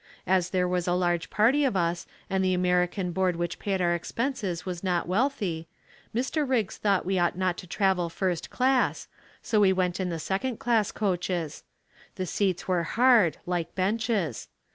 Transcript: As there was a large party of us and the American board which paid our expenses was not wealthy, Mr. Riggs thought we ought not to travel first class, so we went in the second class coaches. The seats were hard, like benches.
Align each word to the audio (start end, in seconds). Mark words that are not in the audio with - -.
As 0.25 0.49
there 0.49 0.67
was 0.67 0.87
a 0.87 0.93
large 0.95 1.29
party 1.29 1.63
of 1.63 1.75
us 1.77 2.07
and 2.27 2.43
the 2.43 2.55
American 2.55 3.11
board 3.11 3.35
which 3.35 3.59
paid 3.59 3.81
our 3.81 3.93
expenses 3.93 4.65
was 4.65 4.83
not 4.83 5.07
wealthy, 5.07 5.67
Mr. 6.15 6.43
Riggs 6.49 6.75
thought 6.77 7.05
we 7.05 7.19
ought 7.19 7.37
not 7.37 7.55
to 7.59 7.67
travel 7.67 8.09
first 8.09 8.49
class, 8.49 9.07
so 9.43 9.59
we 9.59 9.71
went 9.71 9.99
in 9.99 10.09
the 10.09 10.17
second 10.17 10.57
class 10.57 10.91
coaches. 10.91 11.63
The 12.15 12.25
seats 12.25 12.67
were 12.67 12.81
hard, 12.81 13.37
like 13.45 13.75
benches. 13.75 14.47